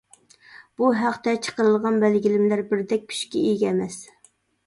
بۇ 0.81 0.87
ھەقتە 0.99 1.33
چىقىرىلغان 1.47 1.99
بەلگىلىمىلەر 2.03 2.63
بىردەك 2.71 3.05
كۈچكە 3.13 3.45
ئىگە 3.51 3.71
ئەمەس. 3.73 3.99